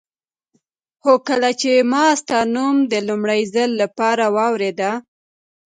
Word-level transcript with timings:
هو 1.03 1.13
کله 1.27 1.49
چې 1.61 1.71
ما 1.91 2.05
ستا 2.21 2.39
نوم 2.55 2.75
د 2.91 2.93
لومړي 3.07 3.41
ځل 3.55 3.69
لپاره 3.81 4.25
واورېده. 4.35 4.91